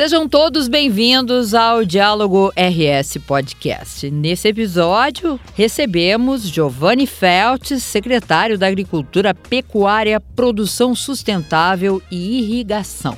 Sejam 0.00 0.26
todos 0.26 0.66
bem-vindos 0.66 1.52
ao 1.52 1.84
Diálogo 1.84 2.50
RS 2.56 3.18
Podcast. 3.26 4.10
Nesse 4.10 4.48
episódio, 4.48 5.38
recebemos 5.54 6.48
Giovanni 6.48 7.06
Feltes, 7.06 7.82
secretário 7.82 8.56
da 8.56 8.66
Agricultura, 8.66 9.34
Pecuária, 9.34 10.18
Produção 10.18 10.94
Sustentável 10.94 12.00
e 12.10 12.38
Irrigação. 12.38 13.14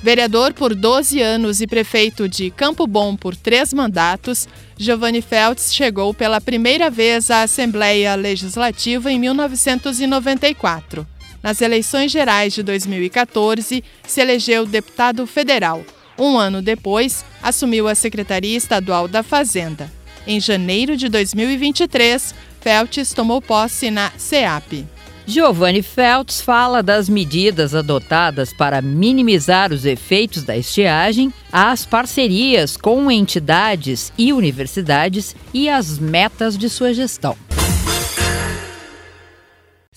Vereador 0.00 0.52
por 0.52 0.76
12 0.76 1.20
anos 1.20 1.60
e 1.60 1.66
prefeito 1.66 2.28
de 2.28 2.52
Campo 2.52 2.86
Bom 2.86 3.16
por 3.16 3.34
três 3.34 3.72
mandatos, 3.72 4.46
Giovanni 4.78 5.22
Feltz 5.22 5.74
chegou 5.74 6.14
pela 6.14 6.40
primeira 6.40 6.88
vez 6.88 7.32
à 7.32 7.42
Assembleia 7.42 8.14
Legislativa 8.14 9.10
em 9.10 9.18
1994. 9.18 11.04
Nas 11.42 11.60
eleições 11.60 12.12
gerais 12.12 12.52
de 12.52 12.62
2014, 12.62 13.82
se 14.06 14.20
elegeu 14.20 14.64
deputado 14.64 15.26
federal. 15.26 15.84
Um 16.22 16.38
ano 16.38 16.62
depois, 16.62 17.24
assumiu 17.42 17.88
a 17.88 17.96
Secretaria 17.96 18.56
Estadual 18.56 19.08
da 19.08 19.24
Fazenda. 19.24 19.90
Em 20.24 20.38
janeiro 20.38 20.96
de 20.96 21.08
2023, 21.08 22.32
Feltz 22.60 23.12
tomou 23.12 23.42
posse 23.42 23.90
na 23.90 24.12
SEAP. 24.16 24.86
Giovanni 25.26 25.82
Feltz 25.82 26.40
fala 26.40 26.80
das 26.80 27.08
medidas 27.08 27.74
adotadas 27.74 28.52
para 28.52 28.80
minimizar 28.80 29.72
os 29.72 29.84
efeitos 29.84 30.44
da 30.44 30.56
estiagem, 30.56 31.34
as 31.50 31.84
parcerias 31.84 32.76
com 32.76 33.10
entidades 33.10 34.12
e 34.16 34.32
universidades 34.32 35.34
e 35.52 35.68
as 35.68 35.98
metas 35.98 36.56
de 36.56 36.68
sua 36.68 36.94
gestão. 36.94 37.36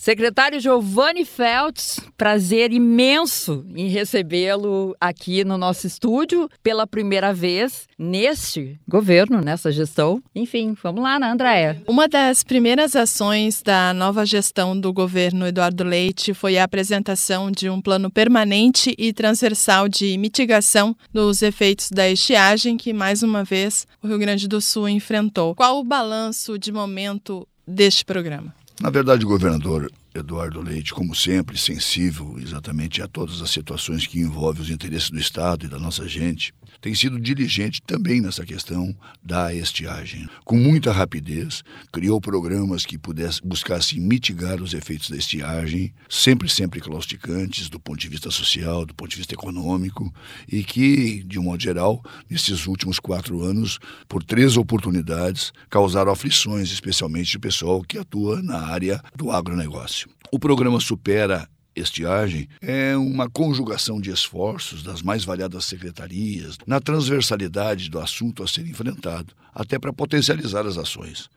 Secretário 0.06 0.60
Giovanni 0.60 1.26
Feltz, 1.26 2.00
prazer 2.16 2.72
imenso 2.72 3.66
em 3.76 3.88
recebê-lo 3.88 4.96
aqui 5.02 5.44
no 5.44 5.58
nosso 5.58 5.88
estúdio 5.88 6.48
pela 6.62 6.86
primeira 6.86 7.34
vez 7.34 7.88
neste 7.98 8.80
governo, 8.88 9.42
nessa 9.42 9.72
gestão. 9.72 10.22
Enfim, 10.36 10.78
vamos 10.84 11.02
lá, 11.02 11.18
né, 11.18 11.32
Andréia? 11.32 11.82
Uma 11.88 12.08
das 12.08 12.44
primeiras 12.44 12.96
ações 12.96 13.64
da 13.64 13.96
nova 13.96 14.28
gestão 14.28 14.80
do 14.80 14.94
governo 14.94 15.48
Eduardo 15.48 15.84
Leite 15.84 16.36
foi 16.36 16.60
a 16.60 16.66
apresentação 16.66 17.50
de 17.50 17.68
um 17.68 17.82
plano 17.82 18.12
permanente 18.12 18.94
e 19.00 19.12
transversal 19.12 19.90
de 19.90 20.16
mitigação 20.20 20.96
dos 21.12 21.42
efeitos 21.42 21.90
da 21.90 22.08
estiagem 22.08 22.78
que, 22.78 22.94
mais 22.94 23.24
uma 23.24 23.44
vez, 23.44 23.88
o 24.04 24.08
Rio 24.08 24.20
Grande 24.20 24.48
do 24.48 24.62
Sul 24.62 24.88
enfrentou. 24.88 25.56
Qual 25.56 25.80
o 25.80 25.84
balanço 25.84 26.60
de 26.60 26.72
momento 26.72 27.48
deste 27.68 28.06
programa? 28.06 28.54
Na 28.82 28.90
verdade, 28.90 29.26
governador 29.26 29.90
Eduardo 30.16 30.62
Leite, 30.62 30.94
como 30.94 31.14
sempre, 31.14 31.58
sensível 31.58 32.38
exatamente 32.40 33.02
a 33.02 33.08
todas 33.08 33.42
as 33.42 33.50
situações 33.50 34.08
que 34.08 34.18
envolvem 34.18 34.62
os 34.62 34.70
interesses 34.70 35.10
do 35.10 35.20
Estado 35.20 35.66
e 35.66 35.70
da 35.70 35.78
nossa 35.78 36.08
gente, 36.08 36.54
tem 36.80 36.96
sido 36.96 37.20
diligente 37.20 37.82
também 37.82 38.22
nessa 38.22 38.46
questão 38.46 38.96
da 39.22 39.54
estiagem. 39.54 40.30
Com 40.46 40.56
muita 40.58 40.92
rapidez, 40.92 41.64
criou 41.92 42.22
programas 42.22 42.86
que 42.86 42.98
pudessem 42.98 43.42
buscassem 43.44 44.00
mitigar 44.00 44.62
os 44.62 44.74
efeitos 44.74 45.10
da 45.10 45.18
estiagem, 45.18 45.94
sempre, 46.10 46.48
sempre 46.48 46.80
clausticantes 46.80 47.70
do 47.70 47.80
ponto 47.80 48.00
de 48.00 48.08
vista 48.08 48.32
social, 48.32 48.86
do 48.86 48.94
ponto 48.96 49.10
de 49.10 49.18
vista 49.18 49.34
econômico, 49.34 50.14
e 50.48 50.64
que, 50.64 51.24
de 51.24 51.38
um 51.38 51.44
modo 51.44 51.62
geral, 51.62 52.02
nesses 52.30 52.68
últimos 52.68 53.00
quatro 53.00 53.44
anos, 53.44 53.80
por 54.08 54.24
três 54.24 54.56
oportunidades, 54.56 55.52
causaram 55.70 56.12
aflições, 56.12 56.72
especialmente 56.72 57.32
de 57.32 57.40
pessoal 57.40 57.82
que 57.82 57.98
atua 57.98 58.42
na 58.42 58.62
área 58.62 59.02
do 59.16 59.32
agronegócio. 59.32 60.05
O 60.32 60.40
programa 60.40 60.80
supera 60.80 61.48
estiagem 61.76 62.48
é 62.62 62.96
uma 62.96 63.30
conjugação 63.30 64.00
de 64.00 64.10
esforços 64.10 64.82
das 64.82 65.02
mais 65.02 65.26
variadas 65.26 65.66
secretarias 65.66 66.58
na 66.66 66.80
transversalidade 66.80 67.90
do 67.90 68.00
assunto 68.00 68.42
a 68.44 68.48
ser 68.48 68.66
enfrentado, 68.66 69.34
até 69.54 69.78
para 69.78 69.94
potencializar 69.94 70.66
as 70.66 70.78
ações. 70.78 71.30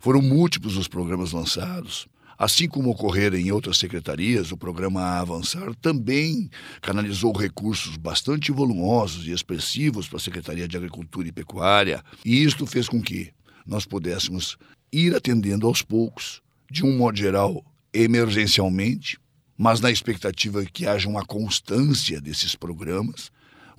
Foram 0.00 0.22
múltiplos 0.22 0.76
os 0.76 0.88
programas 0.88 1.32
lançados. 1.32 2.06
Assim 2.38 2.66
como 2.66 2.88
ocorreram 2.88 3.36
em 3.36 3.52
outras 3.52 3.76
secretarias, 3.76 4.50
o 4.50 4.56
programa 4.56 5.20
Avançar 5.20 5.74
também 5.74 6.48
canalizou 6.80 7.36
recursos 7.36 7.98
bastante 7.98 8.50
volumosos 8.50 9.26
e 9.26 9.30
expressivos 9.30 10.08
para 10.08 10.16
a 10.16 10.20
Secretaria 10.20 10.66
de 10.66 10.74
Agricultura 10.74 11.28
e 11.28 11.32
Pecuária, 11.32 12.02
e 12.24 12.42
isto 12.42 12.64
fez 12.64 12.88
com 12.88 13.02
que 13.02 13.30
nós 13.66 13.84
pudéssemos 13.84 14.56
ir 14.90 15.14
atendendo 15.14 15.66
aos 15.66 15.82
poucos, 15.82 16.40
de 16.70 16.82
um 16.82 16.96
modo 16.96 17.18
geral, 17.18 17.62
emergencialmente, 17.92 19.18
mas 19.56 19.80
na 19.80 19.90
expectativa 19.90 20.64
que 20.64 20.86
haja 20.86 21.08
uma 21.08 21.24
constância 21.24 22.20
desses 22.20 22.54
programas, 22.54 23.30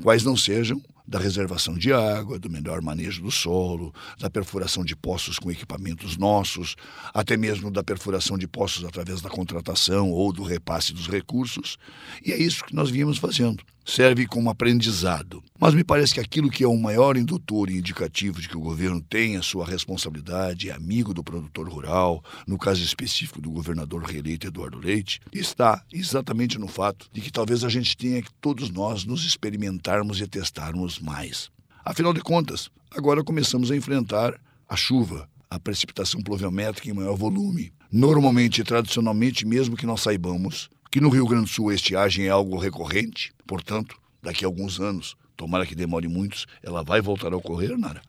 quais 0.01 0.23
não 0.23 0.37
sejam 0.37 0.81
da 1.07 1.19
reservação 1.19 1.77
de 1.77 1.91
água, 1.91 2.39
do 2.39 2.49
melhor 2.49 2.81
manejo 2.81 3.21
do 3.21 3.31
solo, 3.31 3.93
da 4.19 4.29
perfuração 4.29 4.85
de 4.85 4.95
poços 4.95 5.37
com 5.37 5.51
equipamentos 5.51 6.15
nossos, 6.17 6.75
até 7.13 7.35
mesmo 7.35 7.69
da 7.69 7.83
perfuração 7.83 8.37
de 8.37 8.47
poços 8.47 8.85
através 8.85 9.21
da 9.21 9.29
contratação 9.29 10.09
ou 10.11 10.31
do 10.31 10.43
repasse 10.43 10.93
dos 10.93 11.07
recursos. 11.07 11.77
E 12.23 12.31
é 12.31 12.37
isso 12.37 12.63
que 12.63 12.73
nós 12.73 12.89
viemos 12.89 13.17
fazendo. 13.17 13.63
Serve 13.85 14.27
como 14.27 14.49
aprendizado. 14.49 15.43
Mas 15.59 15.73
me 15.73 15.83
parece 15.83 16.13
que 16.13 16.19
aquilo 16.19 16.49
que 16.49 16.63
é 16.63 16.67
o 16.67 16.77
maior 16.77 17.17
indutor 17.17 17.69
e 17.69 17.77
indicativo 17.77 18.39
de 18.39 18.47
que 18.47 18.57
o 18.57 18.61
governo 18.61 19.01
tem 19.01 19.37
a 19.37 19.41
sua 19.41 19.65
responsabilidade, 19.65 20.69
é 20.69 20.73
amigo 20.73 21.13
do 21.13 21.23
produtor 21.23 21.67
rural, 21.67 22.23
no 22.47 22.57
caso 22.57 22.83
específico 22.83 23.41
do 23.41 23.51
governador 23.51 24.03
reeleito 24.03 24.47
Eduardo 24.47 24.77
Leite, 24.77 25.19
está 25.33 25.83
exatamente 25.91 26.57
no 26.57 26.67
fato 26.67 27.07
de 27.11 27.21
que 27.21 27.31
talvez 27.31 27.63
a 27.63 27.69
gente 27.69 27.97
tenha 27.97 28.21
que 28.21 28.31
todos 28.39 28.69
nós 28.69 29.03
nos 29.03 29.25
experimentarmos 29.25 30.21
e 30.21 30.27
testarmos 30.27 30.99
mais. 30.99 31.49
Afinal 31.83 32.13
de 32.13 32.21
contas, 32.21 32.69
agora 32.95 33.23
começamos 33.23 33.71
a 33.71 33.75
enfrentar 33.75 34.39
a 34.69 34.75
chuva, 34.75 35.27
a 35.49 35.59
precipitação 35.59 36.21
pluviométrica 36.21 36.89
em 36.89 36.93
maior 36.93 37.15
volume. 37.15 37.73
Normalmente 37.91 38.61
e 38.61 38.63
tradicionalmente, 38.63 39.45
mesmo 39.45 39.75
que 39.75 39.85
nós 39.85 40.01
saibamos 40.01 40.69
que 40.91 40.99
no 40.99 41.09
Rio 41.09 41.25
Grande 41.25 41.45
do 41.45 41.49
Sul 41.49 41.69
a 41.69 41.73
estiagem 41.73 42.25
é 42.25 42.29
algo 42.29 42.57
recorrente, 42.57 43.31
portanto, 43.47 43.95
daqui 44.21 44.43
a 44.43 44.47
alguns 44.47 44.79
anos, 44.79 45.15
tomara 45.37 45.65
que 45.65 45.73
demore 45.73 46.07
muitos, 46.07 46.45
ela 46.61 46.83
vai 46.83 47.01
voltar 47.01 47.31
a 47.31 47.37
ocorrer, 47.37 47.77
Nara. 47.77 48.01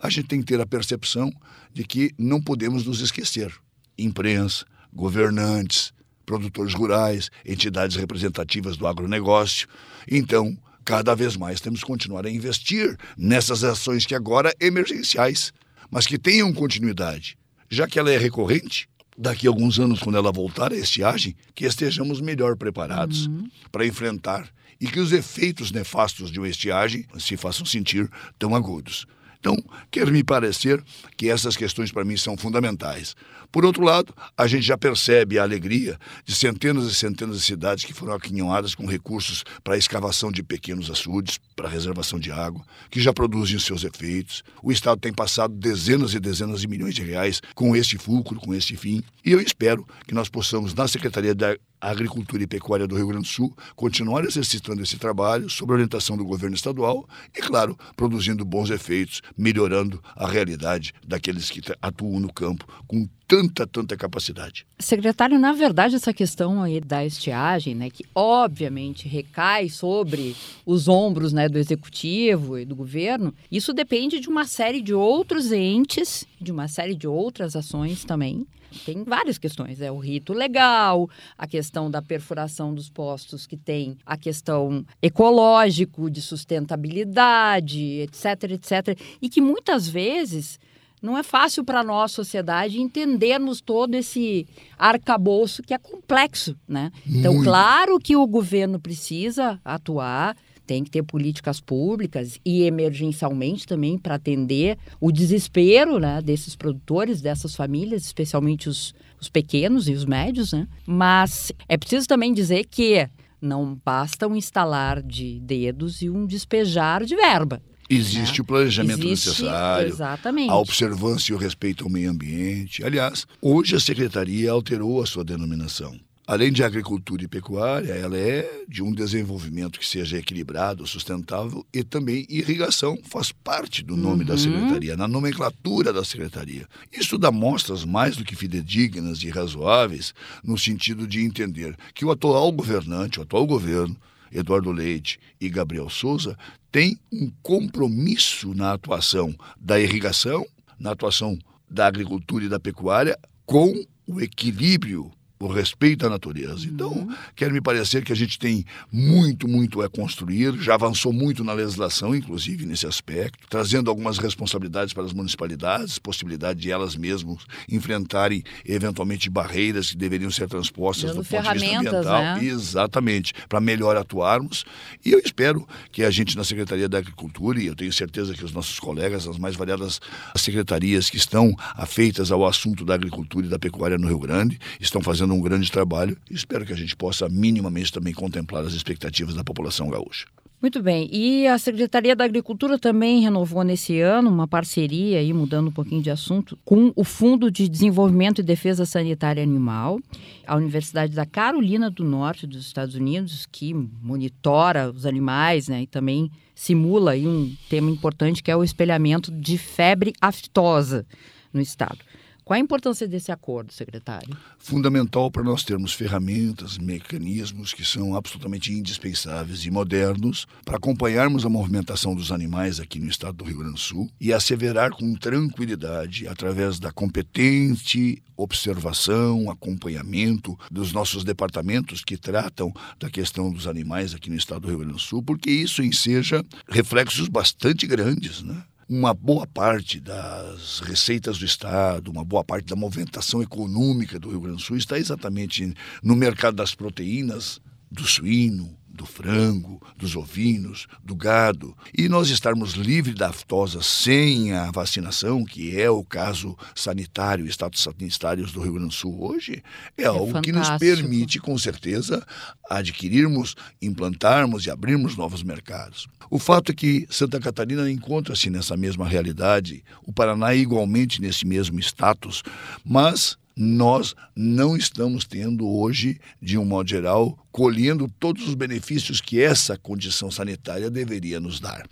A 0.00 0.08
gente 0.08 0.28
tem 0.28 0.40
que 0.40 0.46
ter 0.46 0.60
a 0.60 0.66
percepção 0.66 1.30
de 1.72 1.84
que 1.84 2.14
não 2.18 2.40
podemos 2.40 2.86
nos 2.86 3.00
esquecer. 3.00 3.52
Imprensa, 3.98 4.64
governantes, 4.92 5.92
produtores 6.24 6.72
rurais, 6.72 7.30
entidades 7.44 7.96
representativas 7.96 8.78
do 8.78 8.86
agronegócio. 8.86 9.68
Então, 10.10 10.56
cada 10.84 11.14
vez 11.14 11.36
mais 11.36 11.60
temos 11.60 11.80
que 11.80 11.86
continuar 11.86 12.24
a 12.24 12.30
investir 12.30 12.96
nessas 13.16 13.62
ações 13.62 14.06
que 14.06 14.14
agora 14.14 14.54
emergenciais, 14.58 15.52
mas 15.90 16.06
que 16.06 16.18
tenham 16.18 16.52
continuidade. 16.52 17.36
Já 17.68 17.86
que 17.86 17.98
ela 17.98 18.10
é 18.10 18.16
recorrente, 18.16 18.88
daqui 19.16 19.46
a 19.46 19.50
alguns 19.50 19.78
anos, 19.78 20.00
quando 20.00 20.16
ela 20.16 20.32
voltar 20.32 20.72
a 20.72 20.76
estiagem, 20.76 21.36
que 21.54 21.64
estejamos 21.64 22.20
melhor 22.20 22.56
preparados 22.56 23.26
uhum. 23.26 23.48
para 23.70 23.86
enfrentar 23.86 24.48
e 24.80 24.86
que 24.86 24.98
os 24.98 25.12
efeitos 25.12 25.70
nefastos 25.70 26.30
de 26.30 26.38
uma 26.38 26.48
estiagem 26.48 27.06
se 27.18 27.36
façam 27.36 27.64
sentir 27.64 28.10
tão 28.38 28.54
agudos. 28.54 29.06
Então, 29.38 29.56
quer 29.90 30.10
me 30.10 30.22
parecer 30.22 30.82
que 31.16 31.28
essas 31.28 31.56
questões 31.56 31.90
para 31.90 32.04
mim 32.04 32.16
são 32.16 32.36
fundamentais. 32.36 33.16
Por 33.52 33.66
outro 33.66 33.84
lado, 33.84 34.14
a 34.34 34.46
gente 34.46 34.62
já 34.62 34.78
percebe 34.78 35.38
a 35.38 35.42
alegria 35.42 35.98
de 36.24 36.34
centenas 36.34 36.86
e 36.86 36.94
centenas 36.94 37.36
de 37.36 37.42
cidades 37.42 37.84
que 37.84 37.92
foram 37.92 38.14
aquinhoadas 38.14 38.74
com 38.74 38.86
recursos 38.86 39.44
para 39.62 39.74
a 39.74 39.78
escavação 39.78 40.32
de 40.32 40.42
pequenos 40.42 40.90
açudes, 40.90 41.38
para 41.54 41.68
a 41.68 41.70
reservação 41.70 42.18
de 42.18 42.32
água, 42.32 42.64
que 42.90 42.98
já 42.98 43.12
produzem 43.12 43.56
os 43.56 43.64
seus 43.64 43.84
efeitos. 43.84 44.42
O 44.62 44.72
Estado 44.72 44.98
tem 44.98 45.12
passado 45.12 45.54
dezenas 45.54 46.14
e 46.14 46.18
dezenas 46.18 46.62
de 46.62 46.66
milhões 46.66 46.94
de 46.94 47.02
reais 47.02 47.42
com 47.54 47.76
esse 47.76 47.98
fulcro, 47.98 48.40
com 48.40 48.54
esse 48.54 48.74
fim. 48.74 49.02
E 49.22 49.32
eu 49.32 49.40
espero 49.40 49.86
que 50.06 50.14
nós 50.14 50.30
possamos, 50.30 50.72
na 50.72 50.88
Secretaria 50.88 51.34
da 51.34 51.54
Agricultura 51.78 52.42
e 52.42 52.46
Pecuária 52.46 52.86
do 52.86 52.96
Rio 52.96 53.08
Grande 53.08 53.24
do 53.24 53.28
Sul, 53.28 53.54
continuar 53.74 54.24
exercitando 54.24 54.82
esse 54.82 54.96
trabalho 54.96 55.50
sob 55.50 55.72
orientação 55.72 56.16
do 56.16 56.24
governo 56.24 56.54
estadual 56.54 57.06
e, 57.36 57.40
claro, 57.40 57.76
produzindo 57.96 58.44
bons 58.44 58.70
efeitos, 58.70 59.20
melhorando 59.36 60.00
a 60.14 60.28
realidade 60.28 60.94
daqueles 61.04 61.50
que 61.50 61.60
atuam 61.82 62.20
no 62.20 62.32
campo 62.32 62.66
com 62.86 63.08
tanta, 63.32 63.66
tanta 63.66 63.96
capacidade. 63.96 64.66
Secretário, 64.78 65.38
na 65.38 65.54
verdade, 65.54 65.96
essa 65.96 66.12
questão 66.12 66.62
aí 66.62 66.82
da 66.82 67.02
estiagem, 67.02 67.74
né, 67.74 67.88
que 67.88 68.04
obviamente 68.14 69.08
recai 69.08 69.70
sobre 69.70 70.36
os 70.66 70.86
ombros 70.86 71.32
né, 71.32 71.48
do 71.48 71.56
executivo 71.56 72.58
e 72.58 72.66
do 72.66 72.76
governo, 72.76 73.32
isso 73.50 73.72
depende 73.72 74.20
de 74.20 74.28
uma 74.28 74.44
série 74.44 74.82
de 74.82 74.92
outros 74.92 75.50
entes, 75.50 76.26
de 76.38 76.52
uma 76.52 76.68
série 76.68 76.94
de 76.94 77.08
outras 77.08 77.56
ações 77.56 78.04
também 78.04 78.46
tem 78.86 79.04
várias 79.04 79.36
questões. 79.36 79.82
É 79.82 79.92
o 79.92 79.98
rito 79.98 80.32
legal, 80.32 81.08
a 81.36 81.46
questão 81.46 81.90
da 81.90 82.00
perfuração 82.00 82.74
dos 82.74 82.88
postos, 82.88 83.46
que 83.46 83.56
tem 83.56 83.98
a 84.04 84.16
questão 84.16 84.82
ecológico, 85.02 86.10
de 86.10 86.22
sustentabilidade, 86.22 88.00
etc, 88.00 88.52
etc. 88.52 88.98
E 89.20 89.28
que 89.28 89.42
muitas 89.42 89.86
vezes 89.86 90.58
não 91.02 91.18
é 91.18 91.22
fácil 91.24 91.64
para 91.64 91.82
nossa 91.82 92.14
sociedade 92.14 92.80
entendermos 92.80 93.60
todo 93.60 93.94
esse 93.96 94.46
arcabouço 94.78 95.62
que 95.62 95.74
é 95.74 95.78
complexo, 95.78 96.56
né? 96.66 96.92
Então, 97.04 97.42
claro 97.42 97.98
que 97.98 98.14
o 98.14 98.26
governo 98.26 98.78
precisa 98.78 99.60
atuar, 99.64 100.36
tem 100.64 100.84
que 100.84 100.90
ter 100.90 101.02
políticas 101.02 101.60
públicas 101.60 102.38
e 102.44 102.62
emergencialmente 102.62 103.66
também 103.66 103.98
para 103.98 104.14
atender 104.14 104.78
o 105.00 105.10
desespero 105.10 105.98
né, 105.98 106.22
desses 106.22 106.54
produtores, 106.54 107.20
dessas 107.20 107.54
famílias, 107.54 108.04
especialmente 108.04 108.68
os, 108.68 108.94
os 109.20 109.28
pequenos 109.28 109.88
e 109.88 109.92
os 109.92 110.04
médios. 110.04 110.52
Né? 110.52 110.68
Mas 110.86 111.52
é 111.68 111.76
preciso 111.76 112.06
também 112.06 112.32
dizer 112.32 112.66
que 112.66 113.08
não 113.40 113.78
basta 113.84 114.28
um 114.28 114.36
instalar 114.36 115.02
de 115.02 115.40
dedos 115.40 116.00
e 116.00 116.08
um 116.08 116.24
despejar 116.24 117.04
de 117.04 117.16
verba. 117.16 117.60
Existe 117.88 118.38
né? 118.38 118.42
o 118.42 118.44
planejamento 118.44 119.06
Existe, 119.06 119.28
necessário, 119.28 119.88
exatamente. 119.88 120.50
a 120.50 120.56
observância 120.56 121.32
e 121.32 121.34
o 121.34 121.38
respeito 121.38 121.84
ao 121.84 121.90
meio 121.90 122.10
ambiente. 122.10 122.84
Aliás, 122.84 123.26
hoje 123.40 123.76
a 123.76 123.80
secretaria 123.80 124.50
alterou 124.50 125.02
a 125.02 125.06
sua 125.06 125.24
denominação. 125.24 125.98
Além 126.24 126.52
de 126.52 126.62
agricultura 126.62 127.24
e 127.24 127.28
pecuária, 127.28 127.92
ela 127.92 128.16
é 128.16 128.48
de 128.68 128.80
um 128.80 128.92
desenvolvimento 128.92 129.80
que 129.80 129.86
seja 129.86 130.18
equilibrado, 130.18 130.86
sustentável 130.86 131.66
e 131.74 131.82
também 131.82 132.24
irrigação 132.30 132.96
faz 133.02 133.32
parte 133.32 133.82
do 133.82 133.96
nome 133.96 134.20
uhum. 134.20 134.28
da 134.28 134.38
secretaria, 134.38 134.96
na 134.96 135.08
nomenclatura 135.08 135.92
da 135.92 136.04
secretaria. 136.04 136.68
Isso 136.92 137.18
dá 137.18 137.32
mostras 137.32 137.84
mais 137.84 138.16
do 138.16 138.24
que 138.24 138.36
fidedignas 138.36 139.20
e 139.24 139.30
razoáveis 139.30 140.14
no 140.44 140.56
sentido 140.56 141.08
de 141.08 141.24
entender 141.24 141.76
que 141.92 142.04
o 142.04 142.10
atual 142.12 142.52
governante, 142.52 143.18
o 143.18 143.22
atual 143.22 143.44
governo, 143.44 143.96
Eduardo 144.32 144.72
Leite 144.72 145.18
e 145.40 145.48
Gabriel 145.48 145.88
Souza, 145.90 146.36
tem 146.70 146.98
um 147.12 147.30
compromisso 147.42 148.54
na 148.54 148.72
atuação 148.72 149.34
da 149.60 149.78
irrigação, 149.78 150.46
na 150.78 150.92
atuação 150.92 151.38
da 151.70 151.86
agricultura 151.86 152.44
e 152.44 152.48
da 152.48 152.58
pecuária 152.58 153.18
com 153.44 153.72
o 154.06 154.20
equilíbrio 154.20 155.10
o 155.46 155.52
respeito 155.52 156.06
à 156.06 156.10
natureza. 156.10 156.66
Então, 156.66 156.92
uhum. 156.92 157.14
quer 157.34 157.52
me 157.52 157.60
parecer 157.60 158.04
que 158.04 158.12
a 158.12 158.16
gente 158.16 158.38
tem 158.38 158.64
muito, 158.92 159.48
muito 159.48 159.82
a 159.82 159.88
construir, 159.88 160.56
já 160.60 160.74
avançou 160.74 161.12
muito 161.12 161.42
na 161.42 161.52
legislação, 161.52 162.14
inclusive 162.14 162.64
nesse 162.64 162.86
aspecto, 162.86 163.38
trazendo 163.48 163.90
algumas 163.90 164.18
responsabilidades 164.18 164.94
para 164.94 165.02
as 165.02 165.12
municipalidades, 165.12 165.98
possibilidade 165.98 166.60
de 166.60 166.70
elas 166.70 166.94
mesmas 166.94 167.38
enfrentarem 167.68 168.44
eventualmente 168.64 169.28
barreiras 169.28 169.90
que 169.90 169.96
deveriam 169.96 170.30
ser 170.30 170.48
transpostas 170.48 171.10
Dando 171.10 171.22
do 171.22 171.28
ponto 171.28 171.52
de 171.52 171.58
vista 171.58 171.78
ambiental. 171.78 172.22
Né? 172.22 172.44
Exatamente, 172.44 173.34
para 173.48 173.60
melhor 173.60 173.96
atuarmos. 173.96 174.64
E 175.04 175.10
eu 175.10 175.18
espero 175.18 175.66
que 175.90 176.04
a 176.04 176.10
gente 176.10 176.36
na 176.36 176.44
Secretaria 176.44 176.88
da 176.88 176.98
Agricultura, 176.98 177.60
e 177.60 177.66
eu 177.66 177.74
tenho 177.74 177.92
certeza 177.92 178.34
que 178.34 178.44
os 178.44 178.52
nossos 178.52 178.78
colegas, 178.78 179.26
as 179.26 179.38
mais 179.38 179.56
variadas 179.56 180.00
secretarias 180.36 181.10
que 181.10 181.16
estão 181.16 181.54
afeitas 181.74 182.30
ao 182.30 182.46
assunto 182.46 182.84
da 182.84 182.94
agricultura 182.94 183.46
e 183.46 183.48
da 183.48 183.58
pecuária 183.58 183.98
no 183.98 184.06
Rio 184.06 184.18
Grande, 184.18 184.58
estão 184.80 185.00
fazendo 185.00 185.31
fazendo 185.32 185.34
um 185.34 185.40
grande 185.40 185.70
trabalho 185.70 186.16
e 186.30 186.34
espero 186.34 186.66
que 186.66 186.72
a 186.72 186.76
gente 186.76 186.94
possa 186.94 187.28
minimamente 187.28 187.92
também 187.92 188.12
contemplar 188.12 188.64
as 188.64 188.74
expectativas 188.74 189.34
da 189.34 189.42
população 189.42 189.88
gaúcha. 189.88 190.26
Muito 190.60 190.80
bem. 190.80 191.08
E 191.12 191.44
a 191.48 191.58
Secretaria 191.58 192.14
da 192.14 192.24
Agricultura 192.24 192.78
também 192.78 193.20
renovou 193.20 193.64
nesse 193.64 193.98
ano 193.98 194.30
uma 194.30 194.46
parceria, 194.46 195.18
aí, 195.18 195.32
mudando 195.32 195.68
um 195.68 195.72
pouquinho 195.72 196.00
de 196.00 196.08
assunto, 196.08 196.56
com 196.64 196.92
o 196.94 197.02
Fundo 197.02 197.50
de 197.50 197.68
Desenvolvimento 197.68 198.40
e 198.40 198.44
Defesa 198.44 198.86
Sanitária 198.86 199.42
Animal, 199.42 199.98
a 200.46 200.54
Universidade 200.54 201.16
da 201.16 201.26
Carolina 201.26 201.90
do 201.90 202.04
Norte 202.04 202.46
dos 202.46 202.64
Estados 202.64 202.94
Unidos, 202.94 203.44
que 203.50 203.74
monitora 203.74 204.88
os 204.92 205.04
animais 205.04 205.66
né, 205.66 205.82
e 205.82 205.86
também 205.88 206.30
simula 206.54 207.12
aí 207.12 207.26
um 207.26 207.52
tema 207.68 207.90
importante 207.90 208.40
que 208.40 208.50
é 208.50 208.54
o 208.54 208.62
espelhamento 208.62 209.32
de 209.32 209.58
febre 209.58 210.12
aftosa 210.20 211.04
no 211.52 211.60
estado. 211.60 211.98
Qual 212.44 212.56
a 212.56 212.60
importância 212.60 213.06
desse 213.06 213.30
acordo, 213.30 213.72
secretário? 213.72 214.36
Fundamental 214.58 215.30
para 215.30 215.44
nós 215.44 215.62
termos 215.62 215.92
ferramentas, 215.92 216.76
mecanismos 216.76 217.72
que 217.72 217.84
são 217.84 218.16
absolutamente 218.16 218.72
indispensáveis 218.72 219.64
e 219.64 219.70
modernos 219.70 220.46
para 220.64 220.76
acompanharmos 220.76 221.46
a 221.46 221.48
movimentação 221.48 222.14
dos 222.14 222.32
animais 222.32 222.80
aqui 222.80 222.98
no 222.98 223.08
estado 223.08 223.36
do 223.36 223.44
Rio 223.44 223.58
Grande 223.58 223.74
do 223.74 223.78
Sul 223.78 224.10
e 224.20 224.32
asseverar 224.32 224.90
com 224.90 225.14
tranquilidade, 225.14 226.26
através 226.26 226.80
da 226.80 226.90
competente 226.90 228.20
observação, 228.36 229.50
acompanhamento 229.50 230.58
dos 230.70 230.92
nossos 230.92 231.22
departamentos 231.22 232.02
que 232.02 232.16
tratam 232.16 232.72
da 232.98 233.08
questão 233.08 233.52
dos 233.52 233.68
animais 233.68 234.14
aqui 234.14 234.28
no 234.30 234.36
estado 234.36 234.62
do 234.62 234.68
Rio 234.68 234.78
Grande 234.78 234.94
do 234.94 234.98
Sul, 234.98 235.22
porque 235.22 235.50
isso 235.50 235.82
enseja 235.82 236.44
reflexos 236.68 237.28
bastante 237.28 237.86
grandes, 237.86 238.42
né? 238.42 238.64
Uma 238.88 239.14
boa 239.14 239.46
parte 239.46 240.00
das 240.00 240.80
receitas 240.80 241.38
do 241.38 241.44
Estado, 241.44 242.10
uma 242.10 242.24
boa 242.24 242.44
parte 242.44 242.66
da 242.66 242.76
movimentação 242.76 243.42
econômica 243.42 244.18
do 244.18 244.30
Rio 244.30 244.40
Grande 244.40 244.56
do 244.58 244.62
Sul 244.62 244.76
está 244.76 244.98
exatamente 244.98 245.74
no 246.02 246.16
mercado 246.16 246.56
das 246.56 246.74
proteínas, 246.74 247.60
do 247.90 248.06
suíno, 248.06 248.76
do 249.02 249.06
frango, 249.06 249.82
dos 249.96 250.14
ovinos, 250.14 250.86
do 251.02 251.16
gado, 251.16 251.76
e 251.96 252.08
nós 252.08 252.28
estarmos 252.30 252.74
livres 252.74 253.16
da 253.16 253.30
aftosa 253.30 253.82
sem 253.82 254.52
a 254.52 254.70
vacinação, 254.70 255.44
que 255.44 255.78
é 255.80 255.90
o 255.90 256.04
caso 256.04 256.56
sanitário, 256.72 257.46
status 257.46 257.82
sanitários 257.82 258.52
do 258.52 258.60
Rio 258.60 258.74
Grande 258.74 258.88
do 258.88 258.94
Sul 258.94 259.20
hoje, 259.20 259.62
é, 259.98 260.04
é 260.04 260.06
algo 260.06 260.26
fantástico. 260.26 260.44
que 260.44 260.52
nos 260.52 260.78
permite, 260.78 261.40
com 261.40 261.58
certeza, 261.58 262.24
adquirirmos, 262.70 263.56
implantarmos 263.80 264.66
e 264.66 264.70
abrirmos 264.70 265.16
novos 265.16 265.42
mercados. 265.42 266.06
O 266.30 266.38
fato 266.38 266.70
é 266.70 266.74
que 266.74 267.04
Santa 267.10 267.40
Catarina 267.40 267.90
encontra-se 267.90 268.48
nessa 268.50 268.76
mesma 268.76 269.06
realidade, 269.06 269.82
o 270.06 270.12
Paraná 270.12 270.52
é 270.52 270.58
igualmente 270.58 271.20
nesse 271.20 271.44
mesmo 271.44 271.80
status, 271.80 272.42
mas 272.84 273.36
nós 273.56 274.14
não 274.34 274.76
estamos 274.76 275.24
tendo 275.24 275.68
hoje, 275.68 276.18
de 276.40 276.56
um 276.56 276.64
modo 276.64 276.88
geral, 276.88 277.38
colhendo 277.50 278.08
todos 278.18 278.48
os 278.48 278.54
benefícios 278.54 279.20
que 279.20 279.40
essa 279.40 279.76
condição 279.76 280.30
sanitária 280.30 280.90
deveria 280.90 281.38
nos 281.38 281.60
dar. 281.60 281.86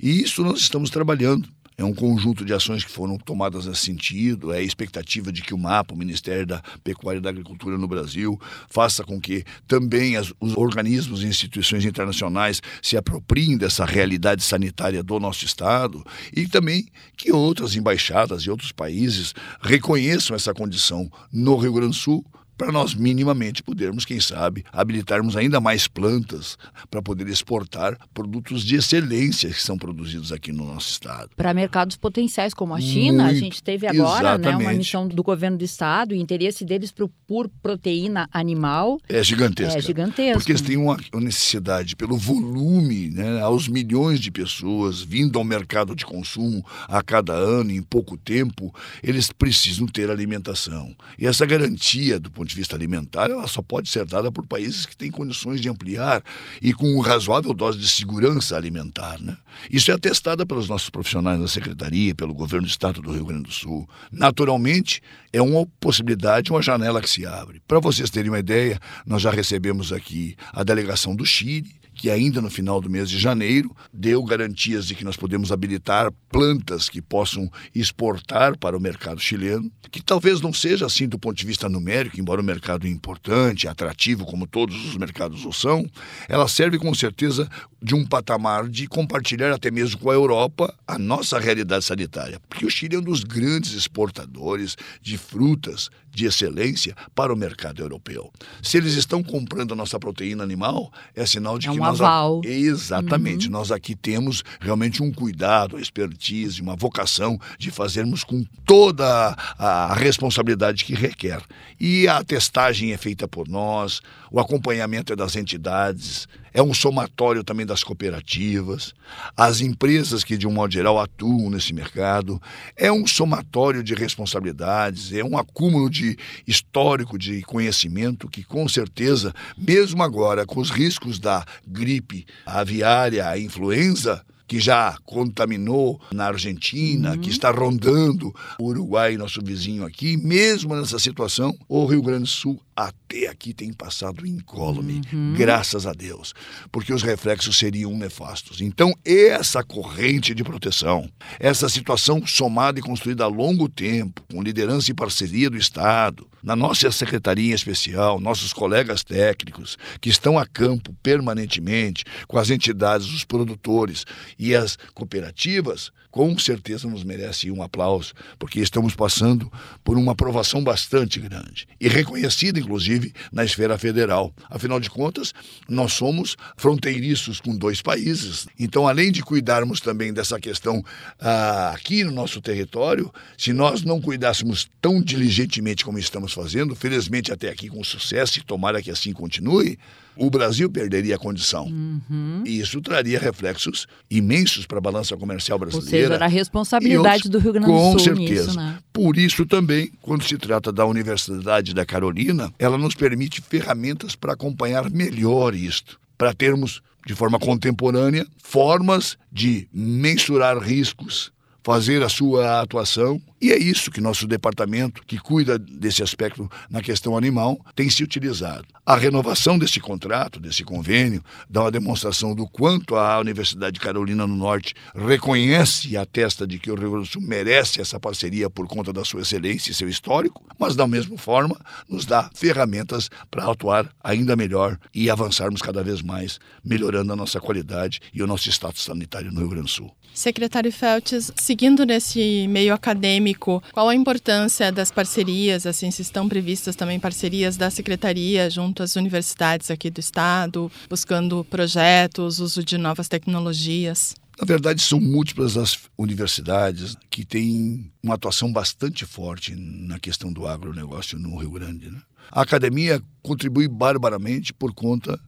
E 0.00 0.22
isso 0.22 0.42
nós 0.42 0.60
estamos 0.60 0.90
trabalhando. 0.90 1.48
É 1.78 1.84
um 1.84 1.92
conjunto 1.92 2.42
de 2.42 2.54
ações 2.54 2.82
que 2.82 2.90
foram 2.90 3.18
tomadas 3.18 3.66
nesse 3.66 3.82
sentido. 3.82 4.50
É 4.50 4.58
a 4.58 4.62
expectativa 4.62 5.30
de 5.30 5.42
que 5.42 5.52
o 5.52 5.58
MAPA, 5.58 5.92
o 5.92 5.96
Ministério 5.96 6.46
da 6.46 6.62
Pecuária 6.82 7.18
e 7.18 7.22
da 7.22 7.28
Agricultura 7.28 7.76
no 7.76 7.86
Brasil, 7.86 8.40
faça 8.68 9.04
com 9.04 9.20
que 9.20 9.44
também 9.68 10.16
as, 10.16 10.32
os 10.40 10.56
organismos 10.56 11.22
e 11.22 11.26
instituições 11.26 11.84
internacionais 11.84 12.62
se 12.80 12.96
apropriem 12.96 13.58
dessa 13.58 13.84
realidade 13.84 14.42
sanitária 14.42 15.02
do 15.02 15.20
nosso 15.20 15.44
Estado 15.44 16.02
e 16.34 16.46
também 16.46 16.86
que 17.14 17.30
outras 17.30 17.76
embaixadas 17.76 18.42
e 18.42 18.50
outros 18.50 18.72
países 18.72 19.34
reconheçam 19.60 20.34
essa 20.34 20.54
condição 20.54 21.10
no 21.30 21.56
Rio 21.56 21.74
Grande 21.74 21.90
do 21.90 21.94
Sul 21.94 22.24
para 22.56 22.72
nós 22.72 22.94
minimamente 22.94 23.62
podermos, 23.62 24.04
quem 24.04 24.20
sabe, 24.20 24.64
habilitarmos 24.72 25.36
ainda 25.36 25.60
mais 25.60 25.86
plantas 25.86 26.56
para 26.90 27.02
poder 27.02 27.28
exportar 27.28 27.98
produtos 28.14 28.64
de 28.64 28.76
excelência 28.76 29.50
que 29.50 29.62
são 29.62 29.76
produzidos 29.76 30.32
aqui 30.32 30.52
no 30.52 30.66
nosso 30.66 30.90
estado. 30.90 31.30
Para 31.36 31.52
mercados 31.52 31.96
potenciais 31.96 32.54
como 32.54 32.74
a 32.74 32.80
China, 32.80 33.24
Muito, 33.24 33.36
a 33.36 33.38
gente 33.38 33.62
teve 33.62 33.86
agora 33.86 34.38
né, 34.38 34.56
uma 34.56 34.72
missão 34.72 35.06
do 35.06 35.22
governo 35.22 35.58
do 35.58 35.64
estado, 35.64 36.12
o 36.12 36.14
interesse 36.14 36.64
deles 36.64 36.90
por, 36.90 37.10
por 37.26 37.48
proteína 37.62 38.28
animal 38.32 38.98
é 39.08 39.22
gigantesco. 39.22 39.78
É 39.78 39.82
gigantesco. 39.82 40.38
Porque 40.38 40.52
eles 40.52 40.62
têm 40.62 40.76
uma 40.76 40.96
necessidade 41.14 41.96
pelo 41.96 42.16
volume, 42.16 43.10
né, 43.10 43.40
aos 43.40 43.68
milhões 43.68 44.20
de 44.20 44.30
pessoas 44.30 45.02
vindo 45.02 45.38
ao 45.38 45.44
mercado 45.44 45.94
de 45.94 46.04
consumo 46.04 46.64
a 46.88 47.02
cada 47.02 47.32
ano, 47.32 47.70
em 47.70 47.82
pouco 47.82 48.16
tempo, 48.16 48.74
eles 49.02 49.30
precisam 49.30 49.86
ter 49.86 50.10
alimentação. 50.10 50.94
E 51.18 51.26
essa 51.26 51.44
garantia 51.44 52.18
do 52.18 52.30
ponto 52.46 52.50
de 52.50 52.54
vista 52.54 52.76
alimentar, 52.76 53.30
ela 53.30 53.46
só 53.48 53.60
pode 53.60 53.88
ser 53.90 54.06
dada 54.06 54.30
por 54.30 54.46
países 54.46 54.86
que 54.86 54.96
têm 54.96 55.10
condições 55.10 55.60
de 55.60 55.68
ampliar 55.68 56.22
e 56.62 56.72
com 56.72 56.86
uma 56.86 57.06
razoável 57.06 57.52
dose 57.52 57.78
de 57.78 57.88
segurança 57.88 58.56
alimentar. 58.56 59.20
Né? 59.20 59.36
Isso 59.70 59.90
é 59.90 59.94
atestada 59.94 60.46
pelos 60.46 60.68
nossos 60.68 60.88
profissionais 60.88 61.40
da 61.40 61.48
Secretaria, 61.48 62.14
pelo 62.14 62.32
governo 62.32 62.66
do 62.66 62.70
Estado 62.70 63.02
do 63.02 63.12
Rio 63.12 63.26
Grande 63.26 63.44
do 63.44 63.52
Sul. 63.52 63.88
Naturalmente, 64.12 65.02
é 65.32 65.42
uma 65.42 65.66
possibilidade, 65.80 66.50
uma 66.50 66.62
janela 66.62 67.02
que 67.02 67.10
se 67.10 67.26
abre. 67.26 67.60
Para 67.66 67.80
vocês 67.80 68.08
terem 68.08 68.30
uma 68.30 68.38
ideia, 68.38 68.78
nós 69.04 69.20
já 69.20 69.30
recebemos 69.30 69.92
aqui 69.92 70.36
a 70.52 70.62
delegação 70.62 71.14
do 71.16 71.26
Chile, 71.26 71.74
que 71.96 72.10
ainda 72.10 72.42
no 72.42 72.50
final 72.50 72.80
do 72.80 72.90
mês 72.90 73.08
de 73.08 73.18
janeiro 73.18 73.74
deu 73.92 74.22
garantias 74.22 74.86
de 74.86 74.94
que 74.94 75.04
nós 75.04 75.16
podemos 75.16 75.50
habilitar 75.50 76.12
plantas 76.28 76.88
que 76.88 77.00
possam 77.00 77.50
exportar 77.74 78.56
para 78.58 78.76
o 78.76 78.80
mercado 78.80 79.18
chileno, 79.18 79.72
que 79.90 80.02
talvez 80.02 80.40
não 80.40 80.52
seja 80.52 80.84
assim 80.84 81.08
do 81.08 81.18
ponto 81.18 81.36
de 81.36 81.46
vista 81.46 81.68
numérico, 81.68 82.20
embora 82.20 82.40
o 82.40 82.44
mercado 82.44 82.86
é 82.86 82.90
importante, 82.90 83.66
atrativo 83.66 84.26
como 84.26 84.46
todos 84.46 84.76
os 84.84 84.96
mercados 84.96 85.44
o 85.46 85.52
são, 85.52 85.86
ela 86.28 86.46
serve 86.46 86.78
com 86.78 86.92
certeza 86.94 87.48
de 87.82 87.94
um 87.94 88.04
patamar 88.04 88.68
de 88.68 88.86
compartilhar 88.86 89.52
até 89.52 89.70
mesmo 89.70 89.98
com 89.98 90.10
a 90.10 90.14
Europa 90.14 90.74
a 90.86 90.98
nossa 90.98 91.38
realidade 91.38 91.84
sanitária, 91.84 92.40
porque 92.48 92.66
o 92.66 92.70
Chile 92.70 92.96
é 92.96 92.98
um 92.98 93.02
dos 93.02 93.24
grandes 93.24 93.72
exportadores 93.72 94.76
de 95.00 95.16
frutas 95.16 95.88
de 96.10 96.24
excelência 96.24 96.96
para 97.14 97.32
o 97.32 97.36
mercado 97.36 97.82
europeu. 97.82 98.32
Se 98.62 98.78
eles 98.78 98.94
estão 98.94 99.22
comprando 99.22 99.72
a 99.72 99.76
nossa 99.76 100.00
proteína 100.00 100.42
animal, 100.42 100.90
é 101.14 101.26
sinal 101.26 101.58
de 101.58 101.68
é 101.68 101.72
que 101.72 101.78
nós 101.86 102.00
aval. 102.00 102.40
exatamente, 102.44 103.46
uhum. 103.46 103.52
nós 103.52 103.70
aqui 103.70 103.94
temos 103.94 104.42
realmente 104.60 105.02
um 105.02 105.12
cuidado, 105.12 105.76
uma 105.76 105.82
expertise, 105.82 106.60
uma 106.60 106.76
vocação 106.76 107.38
de 107.58 107.70
fazermos 107.70 108.24
com 108.24 108.44
toda 108.64 109.36
a 109.58 109.94
responsabilidade 109.94 110.84
que 110.84 110.94
requer. 110.94 111.40
E 111.78 112.08
a 112.08 112.22
testagem 112.24 112.92
é 112.92 112.96
feita 112.96 113.28
por 113.28 113.48
nós, 113.48 114.00
o 114.30 114.40
acompanhamento 114.40 115.12
é 115.12 115.16
das 115.16 115.36
entidades, 115.36 116.28
é 116.56 116.62
um 116.62 116.72
somatório 116.72 117.44
também 117.44 117.66
das 117.66 117.84
cooperativas, 117.84 118.94
as 119.36 119.60
empresas 119.60 120.24
que, 120.24 120.38
de 120.38 120.46
um 120.46 120.50
modo 120.50 120.72
geral, 120.72 120.98
atuam 120.98 121.50
nesse 121.50 121.74
mercado, 121.74 122.40
é 122.74 122.90
um 122.90 123.06
somatório 123.06 123.84
de 123.84 123.94
responsabilidades, 123.94 125.12
é 125.12 125.22
um 125.22 125.36
acúmulo 125.36 125.90
de 125.90 126.16
histórico 126.46 127.18
de 127.18 127.42
conhecimento 127.42 128.26
que, 128.26 128.42
com 128.42 128.66
certeza, 128.66 129.34
mesmo 129.54 130.02
agora, 130.02 130.46
com 130.46 130.58
os 130.58 130.70
riscos 130.70 131.18
da 131.18 131.44
gripe 131.66 132.24
aviária, 132.46 133.28
a 133.28 133.38
influenza, 133.38 134.24
que 134.46 134.60
já 134.60 134.96
contaminou 135.04 136.00
na 136.12 136.26
Argentina, 136.26 137.12
uhum. 137.12 137.18
que 137.18 137.30
está 137.30 137.50
rondando 137.50 138.34
o 138.58 138.66
Uruguai, 138.66 139.16
nosso 139.16 139.40
vizinho 139.42 139.84
aqui, 139.84 140.16
mesmo 140.16 140.74
nessa 140.74 140.98
situação, 140.98 141.56
o 141.68 141.84
Rio 141.86 142.02
Grande 142.02 142.22
do 142.22 142.28
Sul 142.28 142.60
até 142.76 143.26
aqui 143.28 143.54
tem 143.54 143.72
passado 143.72 144.26
incólume, 144.26 145.00
uhum. 145.10 145.34
graças 145.34 145.86
a 145.86 145.92
Deus, 145.92 146.34
porque 146.70 146.92
os 146.92 147.02
reflexos 147.02 147.56
seriam 147.56 147.96
nefastos. 147.96 148.60
Então, 148.60 148.92
essa 149.02 149.64
corrente 149.64 150.34
de 150.34 150.44
proteção, 150.44 151.10
essa 151.40 151.70
situação 151.70 152.26
somada 152.26 152.78
e 152.78 152.82
construída 152.82 153.24
a 153.24 153.28
longo 153.28 153.66
tempo, 153.66 154.22
com 154.30 154.42
liderança 154.42 154.90
e 154.90 154.94
parceria 154.94 155.48
do 155.48 155.56
Estado, 155.56 156.28
na 156.42 156.54
nossa 156.54 156.92
secretaria 156.92 157.54
especial, 157.54 158.20
nossos 158.20 158.52
colegas 158.52 159.02
técnicos 159.02 159.78
que 160.00 160.10
estão 160.10 160.38
a 160.38 160.46
campo 160.46 160.94
permanentemente 161.02 162.04
com 162.28 162.38
as 162.38 162.50
entidades, 162.50 163.08
os 163.08 163.24
produtores 163.24 164.04
e 164.38 164.54
as 164.54 164.76
cooperativas, 164.94 165.90
com 166.16 166.38
certeza 166.38 166.88
nos 166.88 167.04
merece 167.04 167.50
um 167.50 167.62
aplauso, 167.62 168.14
porque 168.38 168.58
estamos 168.58 168.94
passando 168.94 169.52
por 169.84 169.98
uma 169.98 170.12
aprovação 170.12 170.64
bastante 170.64 171.20
grande 171.20 171.68
e 171.78 171.88
reconhecida, 171.88 172.58
inclusive, 172.58 173.12
na 173.30 173.44
esfera 173.44 173.76
federal. 173.76 174.32
Afinal 174.48 174.80
de 174.80 174.88
contas, 174.88 175.34
nós 175.68 175.92
somos 175.92 176.34
fronteiriços 176.56 177.38
com 177.38 177.54
dois 177.54 177.82
países. 177.82 178.48
Então, 178.58 178.88
além 178.88 179.12
de 179.12 179.20
cuidarmos 179.20 179.78
também 179.78 180.10
dessa 180.10 180.40
questão 180.40 180.82
ah, 181.20 181.72
aqui 181.74 182.02
no 182.02 182.12
nosso 182.12 182.40
território, 182.40 183.12
se 183.36 183.52
nós 183.52 183.82
não 183.82 184.00
cuidássemos 184.00 184.70
tão 184.80 185.02
diligentemente 185.02 185.84
como 185.84 185.98
estamos 185.98 186.32
fazendo, 186.32 186.74
felizmente 186.74 187.30
até 187.30 187.50
aqui 187.50 187.68
com 187.68 187.84
sucesso, 187.84 188.38
e 188.38 188.42
tomara 188.42 188.80
que 188.80 188.90
assim 188.90 189.12
continue, 189.12 189.78
o 190.16 190.30
Brasil 190.30 190.70
perderia 190.70 191.16
a 191.16 191.18
condição. 191.18 191.66
Uhum. 191.66 192.42
E 192.46 192.58
isso 192.58 192.80
traria 192.80 193.18
reflexos 193.18 193.86
imensos 194.10 194.66
para 194.66 194.78
a 194.78 194.80
balança 194.80 195.16
comercial 195.16 195.58
brasileira. 195.58 196.05
Seja, 196.14 196.24
a 196.24 196.28
responsabilidade 196.28 197.28
do 197.28 197.38
Rio 197.38 197.52
Grande 197.52 197.72
do 197.72 197.78
Sul. 197.78 197.92
Com 197.92 197.98
certeza. 197.98 198.46
Nisso, 198.46 198.56
né? 198.56 198.78
Por 198.92 199.16
isso 199.16 199.44
também, 199.46 199.90
quando 200.00 200.24
se 200.24 200.36
trata 200.38 200.72
da 200.72 200.86
Universidade 200.86 201.74
da 201.74 201.84
Carolina, 201.84 202.52
ela 202.58 202.78
nos 202.78 202.94
permite 202.94 203.40
ferramentas 203.40 204.16
para 204.16 204.32
acompanhar 204.32 204.90
melhor 204.90 205.54
isto, 205.54 205.98
para 206.16 206.32
termos 206.32 206.82
de 207.06 207.14
forma 207.14 207.38
contemporânea 207.38 208.26
formas 208.42 209.16
de 209.30 209.68
mensurar 209.72 210.58
riscos, 210.58 211.30
fazer 211.62 212.02
a 212.02 212.08
sua 212.08 212.60
atuação 212.60 213.20
e 213.40 213.52
é 213.52 213.58
isso 213.58 213.90
que 213.90 214.00
nosso 214.00 214.26
departamento, 214.26 215.02
que 215.06 215.18
cuida 215.18 215.58
desse 215.58 216.02
aspecto 216.02 216.50
na 216.70 216.80
questão 216.80 217.16
animal, 217.16 217.60
tem 217.74 217.90
se 217.90 218.02
utilizado. 218.02 218.66
A 218.84 218.96
renovação 218.96 219.58
desse 219.58 219.78
contrato, 219.78 220.40
desse 220.40 220.64
convênio, 220.64 221.22
dá 221.50 221.62
uma 221.62 221.70
demonstração 221.70 222.34
do 222.34 222.46
quanto 222.46 222.96
a 222.96 223.18
Universidade 223.18 223.74
de 223.74 223.80
Carolina 223.80 224.26
do 224.26 224.32
Norte 224.32 224.74
reconhece 224.94 225.88
e 225.88 225.96
atesta 225.96 226.46
de 226.46 226.58
que 226.58 226.70
o 226.70 226.76
Rio 226.76 226.92
Grande 226.92 227.08
do 227.08 227.12
Sul 227.12 227.22
merece 227.22 227.80
essa 227.80 228.00
parceria 228.00 228.48
por 228.48 228.66
conta 228.66 228.92
da 228.92 229.04
sua 229.04 229.20
excelência 229.20 229.70
e 229.70 229.74
seu 229.74 229.88
histórico, 229.88 230.42
mas 230.58 230.74
da 230.74 230.86
mesma 230.86 231.18
forma 231.18 231.60
nos 231.88 232.06
dá 232.06 232.30
ferramentas 232.34 233.10
para 233.30 233.50
atuar 233.50 233.90
ainda 234.02 234.36
melhor 234.36 234.78
e 234.94 235.10
avançarmos 235.10 235.60
cada 235.60 235.82
vez 235.82 236.00
mais, 236.00 236.38
melhorando 236.64 237.12
a 237.12 237.16
nossa 237.16 237.40
qualidade 237.40 238.00
e 238.14 238.22
o 238.22 238.26
nosso 238.26 238.48
status 238.48 238.84
sanitário 238.84 239.30
no 239.30 239.40
Rio 239.40 239.50
Grande 239.50 239.66
do 239.66 239.70
Sul. 239.70 239.96
Secretário 240.14 240.72
Feltes, 240.72 241.30
seguindo 241.36 241.84
nesse 241.84 242.46
meio 242.48 242.72
acadêmico, 242.72 243.25
acadêmico, 243.26 243.62
qual 243.72 243.88
a 243.88 243.94
importância 243.94 244.70
das 244.70 244.90
parcerias, 244.90 245.66
assim, 245.66 245.90
se 245.90 246.02
estão 246.02 246.28
previstas 246.28 246.76
também 246.76 247.00
parcerias 247.00 247.56
da 247.56 247.70
Secretaria 247.70 248.48
junto 248.48 248.82
às 248.82 248.94
universidades 248.94 249.70
aqui 249.70 249.90
do 249.90 250.00
Estado, 250.00 250.70
buscando 250.88 251.44
projetos, 251.44 252.38
uso 252.38 252.62
de 252.62 252.78
novas 252.78 253.08
tecnologias? 253.08 254.14
Na 254.38 254.46
verdade, 254.46 254.82
são 254.82 255.00
múltiplas 255.00 255.56
as 255.56 255.78
universidades 255.96 256.94
que 257.10 257.24
têm 257.24 257.90
uma 258.02 258.14
atuação 258.14 258.52
bastante 258.52 259.06
forte 259.06 259.54
na 259.56 259.98
questão 259.98 260.30
do 260.30 260.46
agronegócio 260.46 261.18
no 261.18 261.36
Rio 261.38 261.52
Grande. 261.52 261.90
Né? 261.90 261.98
A 262.30 262.42
academia 262.42 263.02
contribui 263.22 263.66
barbaramente 263.66 264.52
por 264.52 264.74
conta 264.74 265.18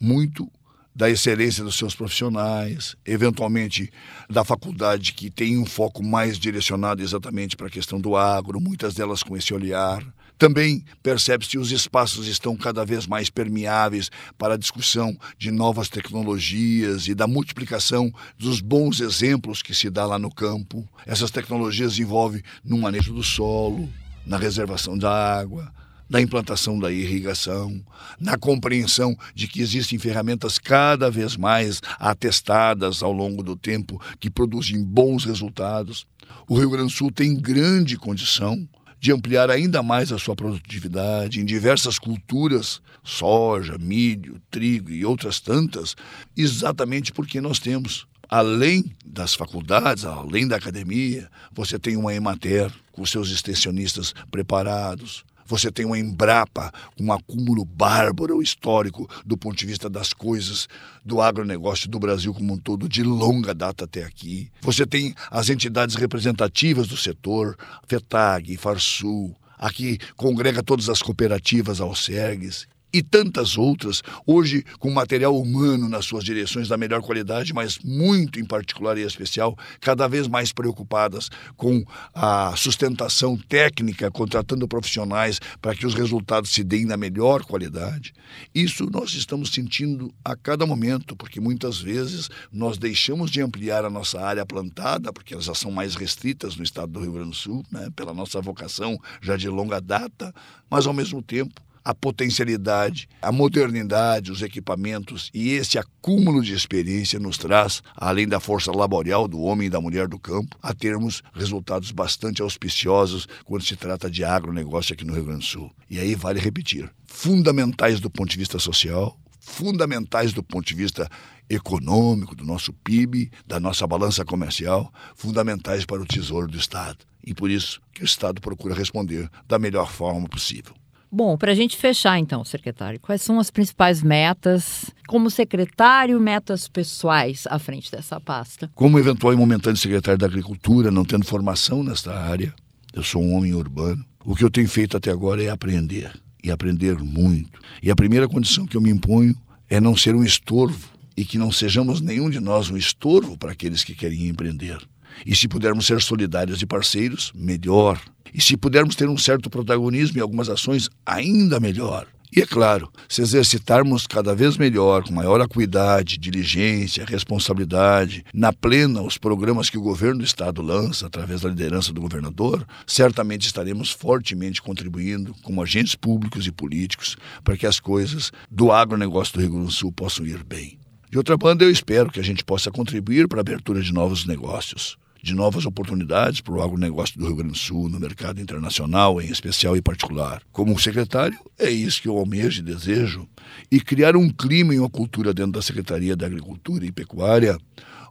muito 0.00 0.50
da 0.94 1.10
excelência 1.10 1.64
dos 1.64 1.76
seus 1.76 1.94
profissionais, 1.94 2.94
eventualmente 3.04 3.90
da 4.30 4.44
faculdade 4.44 5.12
que 5.12 5.28
tem 5.28 5.58
um 5.58 5.66
foco 5.66 6.02
mais 6.02 6.38
direcionado 6.38 7.02
exatamente 7.02 7.56
para 7.56 7.66
a 7.66 7.70
questão 7.70 8.00
do 8.00 8.16
agro, 8.16 8.60
muitas 8.60 8.94
delas 8.94 9.22
com 9.22 9.36
esse 9.36 9.52
olhar. 9.52 10.04
Também 10.36 10.84
percebe-se 11.02 11.52
que 11.52 11.58
os 11.58 11.70
espaços 11.70 12.26
estão 12.26 12.56
cada 12.56 12.84
vez 12.84 13.06
mais 13.06 13.30
permeáveis 13.30 14.10
para 14.36 14.54
a 14.54 14.58
discussão 14.58 15.16
de 15.38 15.50
novas 15.50 15.88
tecnologias 15.88 17.06
e 17.06 17.14
da 17.14 17.26
multiplicação 17.26 18.12
dos 18.36 18.60
bons 18.60 19.00
exemplos 19.00 19.62
que 19.62 19.74
se 19.74 19.88
dá 19.88 20.04
lá 20.04 20.18
no 20.18 20.32
campo. 20.32 20.88
Essas 21.06 21.30
tecnologias 21.30 21.98
envolvem 21.98 22.42
no 22.64 22.78
manejo 22.78 23.14
do 23.14 23.22
solo, 23.22 23.88
na 24.26 24.36
reservação 24.36 24.98
da 24.98 25.38
água, 25.38 25.72
da 26.08 26.20
implantação 26.20 26.78
da 26.78 26.92
irrigação, 26.92 27.82
na 28.20 28.36
compreensão 28.36 29.16
de 29.34 29.48
que 29.48 29.60
existem 29.60 29.98
ferramentas 29.98 30.58
cada 30.58 31.10
vez 31.10 31.36
mais 31.36 31.80
atestadas 31.98 33.02
ao 33.02 33.12
longo 33.12 33.42
do 33.42 33.56
tempo 33.56 34.00
que 34.20 34.30
produzem 34.30 34.82
bons 34.82 35.24
resultados. 35.24 36.06
O 36.48 36.58
Rio 36.58 36.70
Grande 36.70 36.92
do 36.92 36.96
Sul 36.96 37.10
tem 37.10 37.34
grande 37.34 37.96
condição 37.96 38.68
de 39.00 39.12
ampliar 39.12 39.50
ainda 39.50 39.82
mais 39.82 40.10
a 40.12 40.18
sua 40.18 40.34
produtividade 40.34 41.38
em 41.38 41.44
diversas 41.44 41.98
culturas, 41.98 42.80
soja, 43.02 43.76
milho, 43.76 44.40
trigo 44.50 44.90
e 44.90 45.04
outras 45.04 45.40
tantas, 45.40 45.94
exatamente 46.34 47.12
porque 47.12 47.38
nós 47.38 47.58
temos 47.58 48.06
além 48.28 48.84
das 49.04 49.34
faculdades, 49.34 50.04
além 50.04 50.48
da 50.48 50.56
academia, 50.56 51.30
você 51.52 51.78
tem 51.78 51.96
uma 51.96 52.14
Emater 52.14 52.72
com 52.92 53.04
seus 53.04 53.30
extensionistas 53.30 54.14
preparados, 54.30 55.24
você 55.46 55.70
tem 55.70 55.84
uma 55.84 55.98
Embrapa, 55.98 56.72
um 57.00 57.12
acúmulo 57.12 57.64
bárbaro 57.64 58.42
histórico 58.42 59.08
do 59.24 59.36
ponto 59.36 59.56
de 59.56 59.66
vista 59.66 59.88
das 59.88 60.12
coisas 60.12 60.68
do 61.04 61.20
agronegócio 61.20 61.88
do 61.88 61.98
Brasil 61.98 62.32
como 62.32 62.54
um 62.54 62.58
todo, 62.58 62.88
de 62.88 63.02
longa 63.02 63.54
data 63.54 63.84
até 63.84 64.04
aqui. 64.04 64.50
Você 64.62 64.86
tem 64.86 65.14
as 65.30 65.50
entidades 65.50 65.96
representativas 65.96 66.86
do 66.86 66.96
setor, 66.96 67.56
FETAG, 67.86 68.56
Farsul, 68.56 69.34
aqui 69.58 69.98
congrega 70.16 70.62
todas 70.62 70.88
as 70.88 71.02
cooperativas 71.02 71.80
alcergues 71.80 72.66
e 72.94 73.02
tantas 73.02 73.58
outras, 73.58 74.04
hoje 74.24 74.64
com 74.78 74.88
material 74.88 75.36
humano 75.36 75.88
nas 75.88 76.04
suas 76.04 76.22
direções 76.22 76.68
da 76.68 76.76
melhor 76.76 77.02
qualidade, 77.02 77.52
mas 77.52 77.80
muito 77.80 78.38
em 78.38 78.44
particular 78.44 78.96
e 78.96 79.02
especial, 79.02 79.58
cada 79.80 80.06
vez 80.06 80.28
mais 80.28 80.52
preocupadas 80.52 81.28
com 81.56 81.84
a 82.14 82.54
sustentação 82.56 83.36
técnica, 83.36 84.12
contratando 84.12 84.68
profissionais 84.68 85.40
para 85.60 85.74
que 85.74 85.84
os 85.84 85.94
resultados 85.94 86.52
se 86.52 86.62
deem 86.62 86.84
na 86.84 86.96
melhor 86.96 87.44
qualidade. 87.44 88.14
Isso 88.54 88.88
nós 88.88 89.12
estamos 89.14 89.50
sentindo 89.50 90.14
a 90.24 90.36
cada 90.36 90.64
momento, 90.64 91.16
porque 91.16 91.40
muitas 91.40 91.80
vezes 91.80 92.30
nós 92.52 92.78
deixamos 92.78 93.28
de 93.28 93.40
ampliar 93.40 93.84
a 93.84 93.90
nossa 93.90 94.20
área 94.20 94.46
plantada, 94.46 95.12
porque 95.12 95.34
elas 95.34 95.46
já 95.46 95.54
são 95.54 95.72
mais 95.72 95.96
restritas 95.96 96.54
no 96.54 96.62
estado 96.62 96.92
do 96.92 97.00
Rio 97.00 97.14
Grande 97.14 97.30
do 97.30 97.34
Sul, 97.34 97.64
né, 97.72 97.88
pela 97.96 98.14
nossa 98.14 98.40
vocação 98.40 98.96
já 99.20 99.36
de 99.36 99.48
longa 99.48 99.80
data, 99.80 100.32
mas 100.70 100.86
ao 100.86 100.92
mesmo 100.92 101.20
tempo 101.20 101.63
a 101.84 101.94
potencialidade, 101.94 103.08
a 103.20 103.30
modernidade, 103.30 104.32
os 104.32 104.40
equipamentos 104.40 105.30
e 105.34 105.50
esse 105.50 105.78
acúmulo 105.78 106.42
de 106.42 106.54
experiência 106.54 107.18
nos 107.18 107.36
traz, 107.36 107.82
além 107.94 108.26
da 108.26 108.40
força 108.40 108.72
laboral 108.72 109.28
do 109.28 109.40
homem 109.40 109.66
e 109.66 109.70
da 109.70 109.80
mulher 109.80 110.08
do 110.08 110.18
campo, 110.18 110.56
a 110.62 110.72
termos 110.72 111.22
resultados 111.34 111.90
bastante 111.90 112.40
auspiciosos 112.40 113.28
quando 113.44 113.64
se 113.64 113.76
trata 113.76 114.10
de 114.10 114.24
agronegócio 114.24 114.94
aqui 114.94 115.04
no 115.04 115.12
Rio 115.12 115.24
Grande 115.24 115.40
do 115.40 115.44
Sul. 115.44 115.70
E 115.90 115.98
aí 116.00 116.14
vale 116.14 116.40
repetir: 116.40 116.90
fundamentais 117.06 118.00
do 118.00 118.08
ponto 118.10 118.30
de 118.30 118.38
vista 118.38 118.58
social, 118.58 119.18
fundamentais 119.38 120.32
do 120.32 120.42
ponto 120.42 120.66
de 120.66 120.74
vista 120.74 121.08
econômico, 121.50 122.34
do 122.34 122.44
nosso 122.44 122.72
PIB, 122.72 123.30
da 123.46 123.60
nossa 123.60 123.86
balança 123.86 124.24
comercial, 124.24 124.90
fundamentais 125.14 125.84
para 125.84 126.00
o 126.00 126.06
tesouro 126.06 126.48
do 126.48 126.56
Estado. 126.56 127.04
E 127.22 127.34
por 127.34 127.50
isso 127.50 127.80
que 127.92 128.02
o 128.02 128.04
Estado 128.04 128.40
procura 128.40 128.74
responder 128.74 129.30
da 129.46 129.58
melhor 129.58 129.90
forma 129.90 130.26
possível. 130.28 130.74
Bom, 131.16 131.38
para 131.38 131.52
a 131.52 131.54
gente 131.54 131.76
fechar 131.76 132.18
então, 132.18 132.44
secretário, 132.44 132.98
quais 132.98 133.22
são 133.22 133.38
as 133.38 133.48
principais 133.48 134.02
metas, 134.02 134.90
como 135.06 135.30
secretário, 135.30 136.18
metas 136.18 136.66
pessoais 136.66 137.44
à 137.48 137.56
frente 137.56 137.88
dessa 137.88 138.18
pasta? 138.18 138.68
Como 138.74 138.98
eventual 138.98 139.32
e 139.32 139.36
momentâneo 139.36 139.76
secretário 139.76 140.18
da 140.18 140.26
Agricultura, 140.26 140.90
não 140.90 141.04
tendo 141.04 141.24
formação 141.24 141.84
nesta 141.84 142.12
área, 142.12 142.52
eu 142.92 143.04
sou 143.04 143.22
um 143.22 143.32
homem 143.32 143.54
urbano. 143.54 144.04
O 144.24 144.34
que 144.34 144.42
eu 144.42 144.50
tenho 144.50 144.68
feito 144.68 144.96
até 144.96 145.12
agora 145.12 145.40
é 145.40 145.50
aprender, 145.50 146.10
e 146.42 146.50
aprender 146.50 146.96
muito. 146.98 147.60
E 147.80 147.92
a 147.92 147.94
primeira 147.94 148.26
condição 148.26 148.66
que 148.66 148.76
eu 148.76 148.80
me 148.80 148.90
imponho 148.90 149.36
é 149.70 149.80
não 149.80 149.96
ser 149.96 150.16
um 150.16 150.24
estorvo 150.24 150.88
e 151.16 151.24
que 151.24 151.38
não 151.38 151.52
sejamos 151.52 152.00
nenhum 152.00 152.28
de 152.28 152.40
nós 152.40 152.70
um 152.70 152.76
estorvo 152.76 153.38
para 153.38 153.52
aqueles 153.52 153.84
que 153.84 153.94
querem 153.94 154.26
empreender. 154.26 154.78
E 155.24 155.34
se 155.34 155.48
pudermos 155.48 155.86
ser 155.86 156.00
solidários 156.00 156.60
e 156.62 156.66
parceiros, 156.66 157.32
melhor. 157.34 158.00
E 158.32 158.40
se 158.40 158.56
pudermos 158.56 158.96
ter 158.96 159.08
um 159.08 159.18
certo 159.18 159.48
protagonismo 159.48 160.18
em 160.18 160.20
algumas 160.20 160.48
ações, 160.48 160.90
ainda 161.06 161.60
melhor. 161.60 162.06
E 162.36 162.40
é 162.40 162.46
claro, 162.46 162.90
se 163.08 163.22
exercitarmos 163.22 164.08
cada 164.08 164.34
vez 164.34 164.56
melhor, 164.56 165.04
com 165.04 165.14
maior 165.14 165.40
acuidade, 165.40 166.18
diligência, 166.18 167.04
responsabilidade, 167.04 168.24
na 168.34 168.52
plena 168.52 169.02
os 169.02 169.16
programas 169.16 169.70
que 169.70 169.78
o 169.78 169.82
governo 169.82 170.18
do 170.18 170.24
Estado 170.24 170.60
lança 170.60 171.06
através 171.06 171.42
da 171.42 171.48
liderança 171.48 171.92
do 171.92 172.00
governador, 172.00 172.66
certamente 172.88 173.46
estaremos 173.46 173.92
fortemente 173.92 174.60
contribuindo 174.60 175.32
como 175.44 175.62
agentes 175.62 175.94
públicos 175.94 176.44
e 176.44 176.50
políticos 176.50 177.16
para 177.44 177.56
que 177.56 177.68
as 177.68 177.78
coisas 177.78 178.32
do 178.50 178.72
agronegócio 178.72 179.34
do 179.34 179.40
Rio 179.40 179.50
Grande 179.50 179.66
do 179.66 179.72
Sul 179.72 179.92
possam 179.92 180.26
ir 180.26 180.42
bem. 180.42 180.76
De 181.08 181.18
outra 181.18 181.36
banda, 181.36 181.62
eu 181.62 181.70
espero 181.70 182.10
que 182.10 182.18
a 182.18 182.24
gente 182.24 182.42
possa 182.42 182.68
contribuir 182.68 183.28
para 183.28 183.38
a 183.38 183.42
abertura 183.42 183.80
de 183.80 183.92
novos 183.92 184.26
negócios 184.26 184.98
de 185.24 185.34
novas 185.34 185.64
oportunidades 185.64 186.42
para 186.42 186.52
o 186.52 186.62
agronegócio 186.62 187.18
do 187.18 187.24
Rio 187.24 187.36
Grande 187.36 187.52
do 187.52 187.58
Sul, 187.58 187.88
no 187.88 187.98
mercado 187.98 188.42
internacional, 188.42 189.22
em 189.22 189.30
especial 189.30 189.74
e 189.74 189.80
particular. 189.80 190.42
Como 190.52 190.78
secretário, 190.78 191.38
é 191.58 191.70
isso 191.70 192.02
que 192.02 192.08
eu 192.08 192.18
almejo 192.18 192.60
e 192.60 192.62
desejo, 192.62 193.26
e 193.72 193.80
criar 193.80 194.16
um 194.16 194.28
clima 194.28 194.74
e 194.74 194.78
uma 194.78 194.90
cultura 194.90 195.32
dentro 195.32 195.52
da 195.52 195.62
Secretaria 195.62 196.14
da 196.14 196.26
Agricultura 196.26 196.84
e 196.84 196.92
Pecuária 196.92 197.58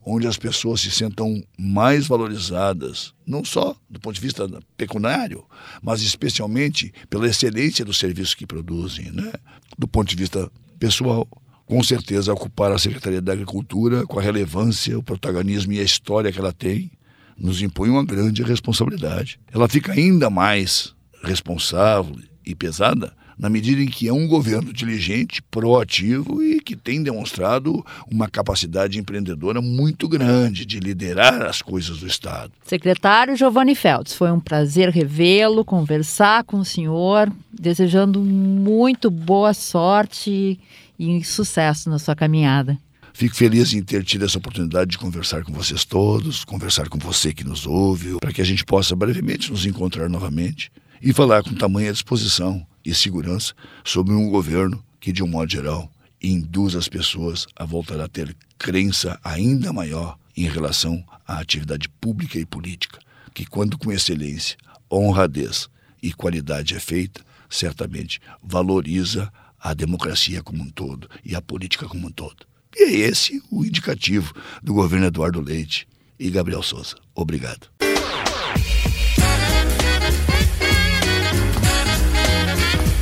onde 0.05 0.27
as 0.27 0.37
pessoas 0.37 0.81
se 0.81 0.91
sentam 0.91 1.41
mais 1.57 2.07
valorizadas, 2.07 3.13
não 3.25 3.45
só 3.45 3.73
do 3.89 4.01
ponto 4.01 4.15
de 4.15 4.19
vista 4.19 4.49
pecuniário, 4.75 5.45
mas 5.81 6.01
especialmente 6.01 6.91
pela 7.09 7.27
excelência 7.27 7.85
do 7.85 7.93
serviço 7.93 8.35
que 8.35 8.45
produzem, 8.45 9.11
né? 9.11 9.31
do 9.77 9.87
ponto 9.87 10.09
de 10.09 10.15
vista 10.17 10.51
pessoal 10.77 11.25
com 11.65 11.81
certeza 11.81 12.33
ocupar 12.33 12.71
a 12.71 12.77
Secretaria 12.77 13.21
da 13.21 13.31
Agricultura 13.31 14.05
com 14.05 14.19
a 14.19 14.21
relevância, 14.21 14.99
o 14.99 15.03
protagonismo 15.03 15.71
e 15.71 15.79
a 15.79 15.83
história 15.83 16.31
que 16.31 16.39
ela 16.39 16.51
tem, 16.51 16.91
nos 17.37 17.61
impõe 17.61 17.89
uma 17.89 18.05
grande 18.05 18.43
responsabilidade. 18.43 19.39
Ela 19.51 19.67
fica 19.67 19.93
ainda 19.93 20.29
mais 20.29 20.93
responsável 21.23 22.15
e 22.45 22.53
pesada 22.53 23.13
na 23.37 23.49
medida 23.49 23.81
em 23.81 23.87
que 23.87 24.07
é 24.07 24.13
um 24.13 24.27
governo 24.27 24.71
diligente, 24.71 25.41
proativo 25.41 26.43
e 26.43 26.59
que 26.59 26.75
tem 26.75 27.01
demonstrado 27.01 27.85
uma 28.09 28.27
capacidade 28.29 28.99
empreendedora 28.99 29.61
muito 29.61 30.07
grande 30.07 30.65
de 30.65 30.79
liderar 30.79 31.41
as 31.43 31.61
coisas 31.61 31.99
do 31.99 32.07
Estado. 32.07 32.51
Secretário 32.63 33.35
Giovanni 33.35 33.75
Feltz, 33.75 34.13
foi 34.13 34.31
um 34.31 34.39
prazer 34.39 34.89
revê-lo, 34.89 35.65
conversar 35.65 36.43
com 36.43 36.57
o 36.59 36.65
senhor, 36.65 37.31
desejando 37.51 38.21
muito 38.21 39.09
boa 39.09 39.53
sorte 39.53 40.59
e 40.97 41.23
sucesso 41.23 41.89
na 41.89 41.99
sua 41.99 42.15
caminhada. 42.15 42.77
Fico 43.15 43.35
feliz 43.35 43.71
em 43.73 43.83
ter 43.83 44.03
tido 44.03 44.25
essa 44.25 44.39
oportunidade 44.39 44.91
de 44.91 44.97
conversar 44.97 45.43
com 45.43 45.53
vocês 45.53 45.85
todos, 45.85 46.43
conversar 46.43 46.89
com 46.89 46.97
você 46.97 47.31
que 47.31 47.43
nos 47.43 47.67
ouve, 47.67 48.17
para 48.19 48.33
que 48.33 48.41
a 48.41 48.45
gente 48.45 48.65
possa 48.65 48.95
brevemente 48.95 49.51
nos 49.51 49.67
encontrar 49.67 50.09
novamente 50.09 50.71
e 50.99 51.13
falar 51.13 51.43
com 51.43 51.53
tamanha 51.53 51.93
disposição 51.93 52.65
e 52.83 52.93
segurança 52.93 53.53
sobre 53.83 54.15
um 54.15 54.31
governo 54.31 54.83
que, 54.99 55.11
de 55.11 55.21
um 55.21 55.27
modo 55.27 55.51
geral, 55.51 55.91
induz 56.21 56.75
as 56.75 56.89
pessoas 56.89 57.45
a 57.55 57.63
voltar 57.65 58.01
a 58.01 58.07
ter 58.07 58.35
crença 58.57 59.19
ainda 59.23 59.71
maior 59.71 60.17
em 60.35 60.47
relação 60.47 61.05
à 61.27 61.37
atividade 61.37 61.87
pública 62.01 62.39
e 62.39 62.45
política, 62.47 62.97
que, 63.31 63.45
quando 63.45 63.77
com 63.77 63.91
excelência, 63.91 64.57
honradez 64.91 65.69
e 66.01 66.11
qualidade 66.11 66.73
é 66.73 66.79
feita, 66.79 67.21
certamente 67.47 68.19
valoriza 68.41 69.31
a 69.59 69.75
democracia 69.75 70.41
como 70.41 70.63
um 70.63 70.69
todo 70.69 71.07
e 71.23 71.35
a 71.35 71.41
política 71.41 71.87
como 71.87 72.07
um 72.07 72.11
todo. 72.11 72.52
E 72.75 72.83
é 72.83 72.91
esse 72.91 73.41
o 73.51 73.63
indicativo 73.63 74.33
do 74.61 74.73
governo 74.73 75.07
Eduardo 75.07 75.39
Leite 75.41 75.87
e 76.19 76.29
Gabriel 76.29 76.63
Souza. 76.63 76.95
Obrigado. 77.13 77.67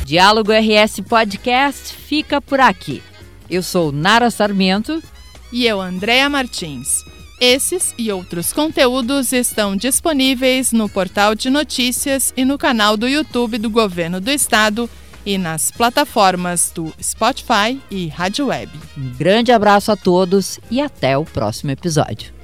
Diálogo 0.06 0.52
RS 0.52 1.00
Podcast 1.08 1.96
fica 1.96 2.42
por 2.42 2.60
aqui. 2.60 3.02
Eu 3.50 3.64
sou 3.64 3.92
Nara 3.92 4.30
Sarmento. 4.30 5.02
E 5.54 5.66
eu, 5.66 5.80
Andréa 5.82 6.30
Martins. 6.30 7.04
Esses 7.40 7.96
e 7.98 8.12
outros 8.12 8.54
conteúdos 8.54 9.34
estão 9.34 9.76
disponíveis 9.76 10.72
no 10.72 10.88
portal 10.88 11.34
de 11.34 11.50
notícias 11.50 12.34
e 12.38 12.46
no 12.46 12.58
canal 12.58 12.96
do 12.96 13.08
YouTube 13.08 13.58
do 13.58 13.70
Governo 13.70 14.22
do 14.22 14.30
Estado 14.30 14.90
e 15.26 15.38
nas 15.38 15.72
plataformas 15.72 16.72
do 16.74 16.94
Spotify 17.02 17.80
e 17.90 18.08
Rádio 18.08 18.48
Web. 18.48 18.72
Um 18.98 19.10
grande 19.18 19.52
abraço 19.52 19.92
a 19.92 19.96
todos 19.96 20.60
e 20.70 20.82
até 20.82 21.18
o 21.18 21.26
próximo 21.26 21.72
episódio. 21.72 22.41